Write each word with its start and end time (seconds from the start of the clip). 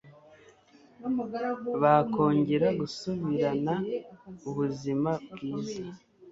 bakongera 1.81 2.67
gusubirana 2.79 3.75
ubuzima 4.49 5.11
bwiza 5.31 5.81